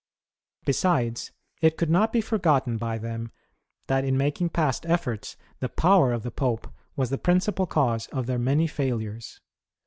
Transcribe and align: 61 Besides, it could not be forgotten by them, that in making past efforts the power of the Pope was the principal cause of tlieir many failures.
61 0.65 0.65
Besides, 0.65 1.31
it 1.61 1.77
could 1.77 1.91
not 1.91 2.11
be 2.11 2.21
forgotten 2.21 2.77
by 2.77 2.97
them, 2.97 3.31
that 3.85 4.03
in 4.03 4.17
making 4.17 4.49
past 4.49 4.83
efforts 4.87 5.37
the 5.59 5.69
power 5.69 6.11
of 6.11 6.23
the 6.23 6.31
Pope 6.31 6.73
was 6.95 7.11
the 7.11 7.19
principal 7.19 7.67
cause 7.67 8.07
of 8.07 8.25
tlieir 8.25 8.41
many 8.41 8.65
failures. 8.65 9.39